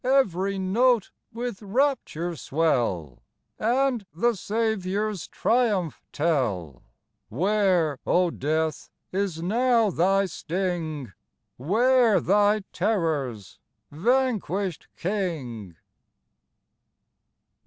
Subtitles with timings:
[0.03, 3.21] 99 Every note with rapture swell,
[3.59, 6.81] And the Saviour's triumph tell:
[7.29, 11.13] Where, O death, is now thy sting?
[11.57, 13.59] Where, thy terrors,
[13.91, 15.75] vanquished king